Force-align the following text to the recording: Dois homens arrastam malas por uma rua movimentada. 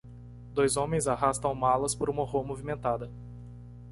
Dois 0.55 0.77
homens 0.77 1.05
arrastam 1.07 1.53
malas 1.53 1.93
por 1.93 2.09
uma 2.09 2.25
rua 2.25 2.43
movimentada. 2.43 3.07